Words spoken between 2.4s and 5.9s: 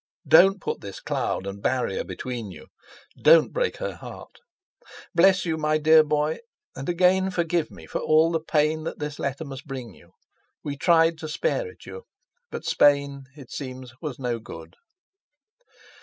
you. Don't break her heart! Bless you, my